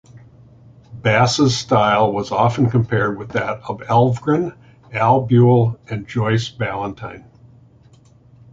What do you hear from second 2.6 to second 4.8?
compared with that of Elvgren,